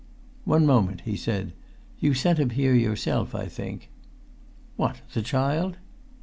"One 0.45 0.65
moment," 0.65 1.01
he 1.01 1.15
said. 1.15 1.53
"You 1.99 2.15
sent 2.15 2.39
him 2.39 2.49
here 2.49 2.73
yourself, 2.73 3.35
I 3.35 3.45
think?" 3.45 3.89
"What, 4.75 5.01
the 5.13 5.21
child?" 5.21 5.77